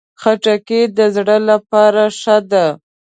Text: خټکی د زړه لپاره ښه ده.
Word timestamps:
خټکی 0.21 0.81
د 0.97 0.99
زړه 1.15 1.37
لپاره 1.49 2.03
ښه 2.19 2.37
ده. 2.51 2.65